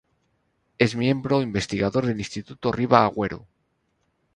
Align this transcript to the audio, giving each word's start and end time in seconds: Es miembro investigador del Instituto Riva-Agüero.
Es 0.79 0.95
miembro 0.95 1.43
investigador 1.43 2.07
del 2.07 2.17
Instituto 2.17 2.71
Riva-Agüero. 2.71 3.45